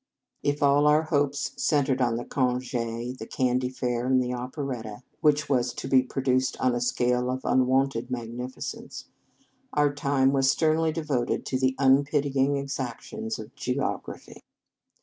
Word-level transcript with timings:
If 0.41 0.63
all 0.63 0.87
our 0.87 1.03
hopes 1.03 1.51
centred 1.63 2.01
in 2.01 2.15
the 2.15 2.25
conge, 2.25 2.71
the 2.71 3.27
candy 3.29 3.69
fair, 3.69 4.07
and 4.07 4.19
the 4.19 4.29
oper 4.31 4.75
etta, 4.75 5.03
which 5.19 5.47
was 5.47 5.75
to 5.75 5.87
be 5.87 6.01
produced 6.01 6.59
on 6.59 6.71
207 6.71 7.07
In 7.07 7.13
Our 7.13 7.19
Convent 7.19 7.43
Days 7.43 7.43
a 7.43 7.43
scale 7.43 7.51
of 7.53 7.59
unwonted 7.59 8.09
magnificence, 8.09 9.05
our 9.73 9.93
time 9.93 10.33
was 10.33 10.49
sternly 10.49 10.91
devoted 10.91 11.45
to 11.45 11.59
the 11.59 11.75
unpitying 11.77 12.57
exactions 12.57 13.37
of 13.37 13.53
geography. 13.53 14.41